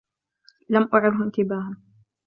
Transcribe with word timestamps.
لم 0.69 0.89
أعره 0.93 1.23
انتباها 1.25 1.77